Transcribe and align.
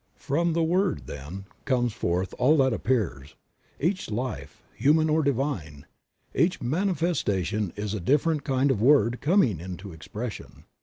From 0.17 0.53
the 0.53 0.63
Word, 0.63 1.05
then, 1.05 1.45
comes 1.63 1.93
forth 1.93 2.33
all 2.39 2.57
that 2.57 2.73
appears. 2.73 3.35
Each 3.79 4.09
life, 4.09 4.63
human 4.73 5.11
or 5.11 5.21
divine, 5.21 5.85
each 6.33 6.59
manifestation 6.59 7.71
is 7.75 7.93
a 7.93 7.99
different 7.99 8.43
kind 8.43 8.71
of 8.71 8.81
word 8.81 9.21
coming 9.21 9.59
into 9.59 9.93
expression. 9.93 10.63